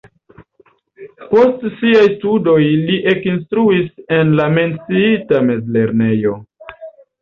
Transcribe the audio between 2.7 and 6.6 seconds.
li ekinstruis en la menciita mezlernejo.